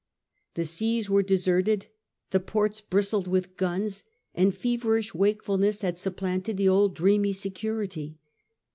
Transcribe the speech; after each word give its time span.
The 0.55 0.65
seas 0.65 1.11
were 1.11 1.21
deserted, 1.21 1.85
the 2.31 2.39
ports 2.39 2.81
bristled 2.81 3.27
with 3.27 3.55
guns, 3.55 4.03
and 4.33 4.51
feverish 4.51 5.13
wakefulness 5.13 5.81
had 5.81 5.95
supplanted 5.95 6.57
the 6.57 6.67
old 6.69 6.95
dreamy 6.95 7.33
security. 7.33 8.17